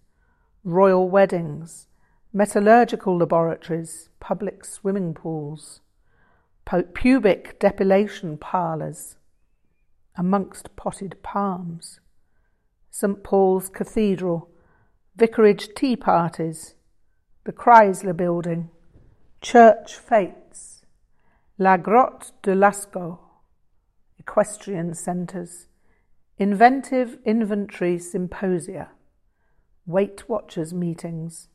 royal 0.63 1.09
weddings, 1.09 1.87
metallurgical 2.33 3.17
laboratories, 3.17 4.09
public 4.19 4.63
swimming 4.63 5.13
pools, 5.13 5.81
pubic 6.93 7.59
depilation 7.59 8.37
parlours, 8.37 9.17
amongst 10.15 10.75
potted 10.75 11.17
palms, 11.23 12.00
St 12.93 13.23
Paul's 13.23 13.69
Cathedral, 13.69 14.49
vicarage 15.15 15.73
tea 15.73 15.95
parties, 15.95 16.75
the 17.45 17.53
Chrysler 17.53 18.15
Building, 18.15 18.69
church 19.39 19.95
fetes, 19.95 20.83
La 21.57 21.77
Grotte 21.77 22.33
de 22.43 22.53
Lascaux, 22.53 23.17
equestrian 24.19 24.93
centres, 24.93 25.67
inventive 26.37 27.17
inventory 27.25 27.97
symposia, 27.97 28.89
Weight 29.85 30.27
Watchers 30.27 30.73
meetings, 30.73 31.47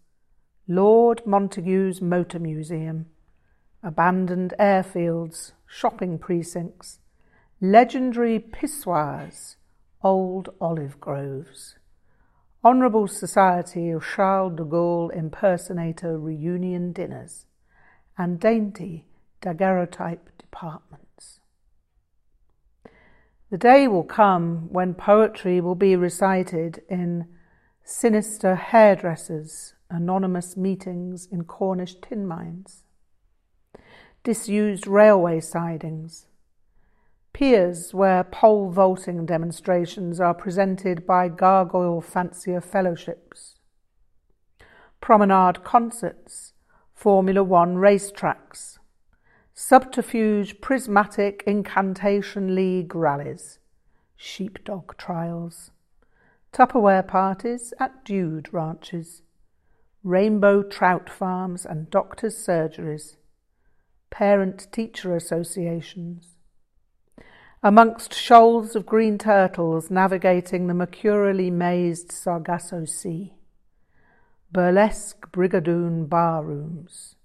Lord 0.67 1.21
Montagu's 1.27 2.01
Motor 2.01 2.39
Museum, 2.39 3.07
abandoned 3.83 4.55
airfields, 4.59 5.53
shopping 5.67 6.19
precincts, 6.19 6.99
legendary 7.61 8.41
pissoirs, 8.41 9.57
old 10.07 10.49
olive 10.61 11.01
groves, 11.01 11.75
Honourable 12.65 13.09
Society 13.09 13.91
of 13.91 14.05
Charles 14.05 14.57
de 14.57 14.63
Gaulle 14.63 15.11
impersonator 15.11 16.17
reunion 16.17 16.93
dinners, 16.93 17.47
and 18.17 18.39
dainty 18.39 19.07
daguerreotype 19.43 20.31
departments. 20.39 21.41
The 23.51 23.59
day 23.59 23.89
will 23.89 24.05
come 24.05 24.69
when 24.73 24.95
poetry 24.95 25.61
will 25.61 25.75
be 25.75 25.97
recited 25.97 26.83
in 26.89 27.27
sinister 27.83 28.55
hairdressers, 28.55 29.75
anonymous 29.91 30.57
meetings 30.57 31.27
in 31.33 31.43
Cornish 31.43 31.97
tin 32.01 32.29
mines, 32.29 32.85
disused 34.23 34.87
railway 34.87 35.41
sidings, 35.41 36.27
piers 37.37 37.93
where 37.93 38.25
pole 38.25 38.71
vaulting 38.71 39.27
demonstrations 39.27 40.19
are 40.19 40.33
presented 40.33 41.05
by 41.05 41.29
gargoyle 41.29 42.01
fancier 42.01 42.63
fellowships, 42.63 43.57
promenade 45.03 45.63
concerts, 45.63 46.55
Formula 46.95 47.45
One 47.45 47.77
racetracks, 47.77 48.79
subterfuge 49.53 50.63
prismatic 50.63 51.45
incantation 51.47 52.55
league 52.55 52.95
rallies, 52.95 53.59
sheepdog 54.17 54.97
trials 54.97 55.73
Tupperware 56.55 57.07
parties 57.07 57.75
at 57.79 58.03
dude 58.03 58.49
ranches, 58.51 59.21
rainbow 60.03 60.63
trout 60.63 61.11
farms 61.11 61.67
and 61.67 61.91
doctors' 61.91 62.35
surgeries, 62.35 63.17
parent 64.09 64.69
teacher 64.73 65.15
associations. 65.15 66.36
Amongst 67.69 68.15
shoals 68.15 68.77
of 68.77 68.87
green 68.87 69.19
turtles 69.19 69.91
navigating 69.91 70.69
the 70.69 70.73
mercurially 70.73 71.51
mazed 71.51 72.13
Sargasso 72.13 72.85
Sea, 72.85 73.35
burlesque 74.53 75.33
brigadoon 75.33 76.09
bar 76.09 76.45
rooms, 76.45 77.17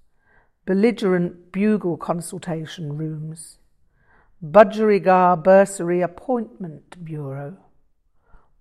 belligerent 0.65 1.51
bugle 1.51 1.95
consultation 1.95 2.97
rooms, 2.97 3.59
budgerigar 4.43 5.43
bursary 5.43 6.01
appointment 6.01 7.05
bureau. 7.05 7.57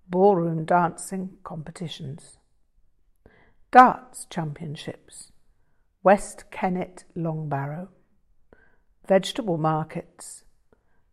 Ballroom 0.07 0.67
dancing 0.67 1.39
competitions, 1.45 2.37
darts 3.71 4.27
championships, 4.29 5.33
West 6.03 6.45
Kennet 6.51 7.05
Long 7.15 7.49
Barrow, 7.49 7.89
vegetable 9.09 9.57
markets, 9.57 10.45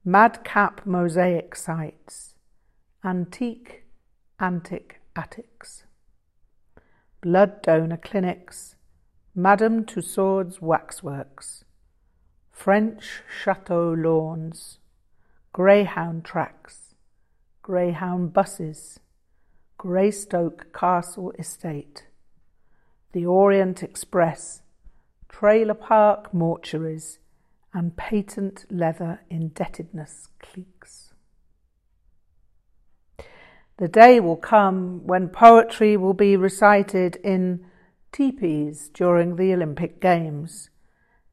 madcap 0.08 0.86
mosaic 0.86 1.54
sites, 1.54 2.34
antique 3.04 3.84
antic 4.40 5.02
attics, 5.18 5.84
blood 7.20 7.62
donor 7.62 7.98
clinics, 7.98 8.78
Madame 9.36 9.84
Tussauds 9.84 10.62
waxworks, 10.62 11.66
French 12.54 13.22
chateau 13.44 13.92
lawns, 13.92 14.80
greyhound 15.52 16.24
tracks, 16.24 16.96
Greyhound 17.62 18.32
buses, 18.32 19.02
Greystoke 19.78 20.72
Castle 20.72 21.34
Estate, 21.38 22.08
the 23.12 23.26
Orient 23.26 23.84
Express, 23.84 24.62
trailer 25.28 25.74
park 25.74 26.32
mortuaries, 26.32 27.18
and 27.74 27.96
patent 27.96 28.66
leather 28.70 29.22
indebtedness 29.30 30.30
cliques. 30.40 31.14
The 33.78 33.88
day 33.88 34.20
will 34.20 34.38
come 34.38 35.06
when 35.06 35.30
poetry 35.30 35.96
will 35.98 36.16
be 36.16 36.36
recited 36.36 37.18
in 37.18 37.66
teepees 38.12 38.90
during 38.92 39.36
the 39.36 39.54
Olympic 39.54 40.02
Games, 40.02 40.72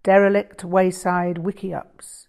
derelict 0.02 0.62
wayside 0.62 1.36
wickiups, 1.36 2.26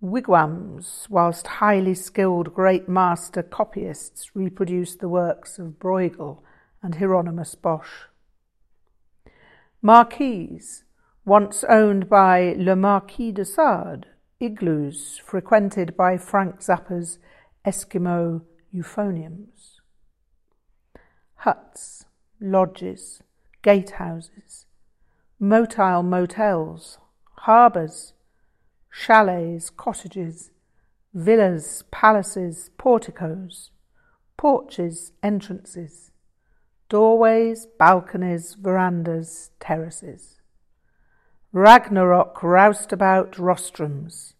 wigwams, 0.00 1.06
whilst 1.10 1.46
highly 1.46 1.94
skilled 1.94 2.54
great 2.54 2.88
master 2.88 3.42
copyists 3.42 4.34
reproduce 4.34 4.96
the 4.96 5.10
works 5.10 5.58
of 5.58 5.78
Bruegel 5.78 6.42
and 6.82 6.94
Hieronymus 6.94 7.54
Bosch. 7.54 8.06
Marquees, 9.82 10.84
once 11.30 11.62
owned 11.68 12.08
by 12.08 12.56
Le 12.58 12.74
Marquis 12.74 13.30
de 13.30 13.44
Sade, 13.44 14.04
igloos 14.40 15.16
frequented 15.24 15.96
by 15.96 16.16
Frank 16.16 16.60
Zappa's 16.60 17.20
Eskimo 17.64 18.42
euphoniums. 18.74 19.78
Huts, 21.44 22.04
lodges, 22.40 23.22
gatehouses, 23.62 24.66
motile 25.40 26.04
motels, 26.04 26.98
harbours, 27.42 28.12
chalets, 28.90 29.70
cottages, 29.70 30.50
villas, 31.14 31.84
palaces, 31.92 32.70
porticos, 32.76 33.70
porches, 34.36 35.12
entrances, 35.22 36.10
doorways, 36.88 37.68
balconies, 37.78 38.56
verandas, 38.60 39.50
terraces. 39.60 40.39
Ragnarok 41.52 42.44
roustabout 42.44 43.32
rostrums, 43.32 44.34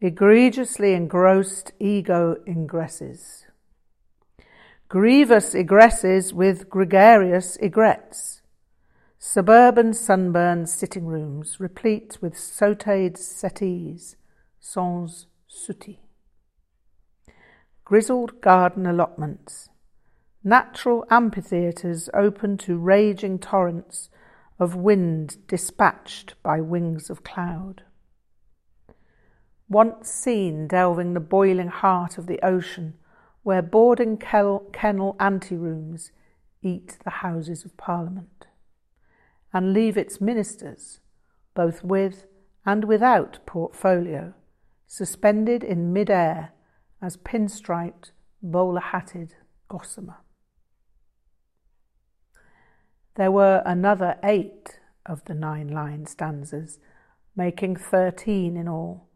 egregiously 0.00 0.94
engrossed 0.94 1.70
ego 1.78 2.36
ingresses. 2.44 3.44
Grievous 4.88 5.54
egresses 5.54 6.32
with 6.32 6.68
gregarious 6.68 7.56
egrets 7.60 8.40
Suburban 9.22 9.92
sunburned 9.92 10.68
sitting 10.68 11.04
rooms, 11.04 11.60
replete 11.60 12.18
with 12.22 12.34
sautéed 12.34 13.18
settees, 13.18 14.16
sans 14.58 15.26
souci. 15.46 16.00
Grizzled 17.84 18.40
garden 18.40 18.86
allotments, 18.86 19.68
natural 20.42 21.04
amphitheatres 21.10 22.08
open 22.14 22.56
to 22.56 22.78
raging 22.78 23.38
torrents 23.38 24.08
of 24.60 24.76
wind 24.76 25.38
dispatched 25.48 26.34
by 26.42 26.60
wings 26.60 27.08
of 27.08 27.24
cloud. 27.24 27.82
Once 29.68 30.10
seen 30.10 30.68
delving 30.68 31.14
the 31.14 31.20
boiling 31.20 31.68
heart 31.68 32.18
of 32.18 32.26
the 32.26 32.38
ocean, 32.44 32.92
where 33.42 33.62
boarding 33.62 34.18
kennel 34.18 35.16
anterooms 35.18 36.10
eat 36.60 36.98
the 37.04 37.10
Houses 37.10 37.64
of 37.64 37.74
Parliament 37.78 38.46
and 39.50 39.72
leave 39.72 39.96
its 39.96 40.20
ministers, 40.20 41.00
both 41.54 41.82
with 41.82 42.26
and 42.66 42.84
without 42.84 43.38
portfolio, 43.46 44.34
suspended 44.86 45.64
in 45.64 45.92
mid-air 45.92 46.52
as 47.00 47.16
pinstriped, 47.16 48.10
bowler-hatted 48.42 49.36
gossamer. 49.68 50.18
There 53.16 53.30
were 53.30 53.62
another 53.66 54.18
eight 54.22 54.78
of 55.04 55.24
the 55.24 55.34
nine 55.34 55.68
line 55.68 56.06
stanzas 56.06 56.78
making 57.36 57.76
thirteen 57.76 58.56
in 58.56 58.68
all, 58.68 59.08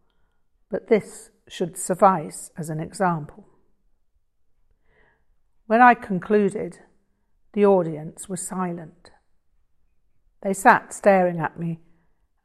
but 0.71 0.89
this 0.89 1.31
should 1.49 1.77
suffice 1.77 2.51
as 2.57 2.71
an 2.71 2.81
example. 2.81 3.47
When 5.67 5.81
I 5.81 5.95
concluded, 5.95 6.81
the 7.53 7.65
audience 7.65 8.29
was 8.29 8.47
silent. 8.47 9.11
They 10.43 10.53
sat 10.53 10.93
staring 10.93 11.41
at 11.41 11.59
me, 11.59 11.81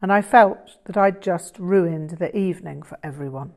and 0.01 0.13
I 0.13 0.21
felt 0.21 0.77
that 0.85 0.97
I'd 0.97 1.21
just 1.21 1.59
ruined 1.59 2.11
the 2.11 2.35
evening 2.35 2.83
for 2.83 2.97
everyone. 3.03 3.53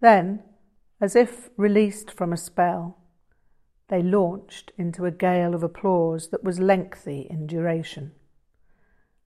Then, 0.00 0.42
as 1.00 1.16
if 1.16 1.50
released 1.56 2.10
from 2.10 2.32
a 2.32 2.38
spell, 2.38 2.99
they 3.90 4.02
launched 4.02 4.70
into 4.78 5.04
a 5.04 5.10
gale 5.10 5.54
of 5.54 5.64
applause 5.64 6.28
that 6.30 6.44
was 6.44 6.60
lengthy 6.60 7.26
in 7.28 7.46
duration. 7.46 8.12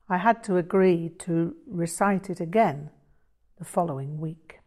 I 0.08 0.16
had 0.16 0.42
to 0.44 0.56
agree 0.56 1.10
to 1.20 1.54
recite 1.66 2.30
it 2.30 2.40
again 2.40 2.90
the 3.58 3.64
following 3.64 4.18
week. 4.18 4.60